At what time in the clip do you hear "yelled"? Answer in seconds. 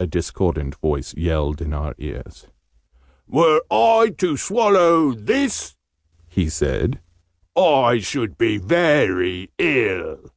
1.14-1.60